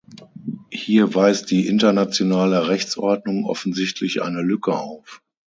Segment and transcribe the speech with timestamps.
[0.71, 5.21] Hier weist die internationale Rechtsordnung offensichtlich eine Lücke auf.